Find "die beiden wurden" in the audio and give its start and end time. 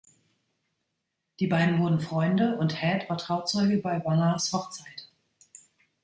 1.39-1.99